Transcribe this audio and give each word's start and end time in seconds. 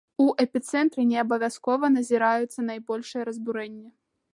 У 0.23 0.25
эпіцэнтры 0.43 1.05
неабавязкова 1.11 1.85
назіраюцца 1.99 2.59
найбольшыя 2.71 3.23
разбурэнні. 3.31 3.89